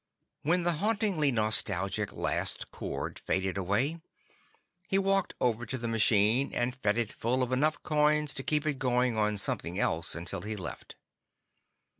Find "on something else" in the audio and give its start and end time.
9.15-10.15